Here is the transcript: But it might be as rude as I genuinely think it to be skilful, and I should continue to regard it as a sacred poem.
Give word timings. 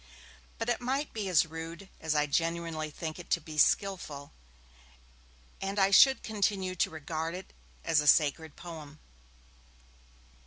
But 0.57 0.67
it 0.67 0.81
might 0.81 1.13
be 1.13 1.29
as 1.29 1.45
rude 1.45 1.87
as 1.99 2.15
I 2.15 2.25
genuinely 2.25 2.89
think 2.89 3.19
it 3.19 3.29
to 3.29 3.39
be 3.39 3.59
skilful, 3.59 4.31
and 5.61 5.77
I 5.77 5.91
should 5.91 6.23
continue 6.23 6.73
to 6.77 6.89
regard 6.89 7.35
it 7.35 7.53
as 7.83 8.01
a 8.01 8.07
sacred 8.07 8.55
poem. 8.55 8.97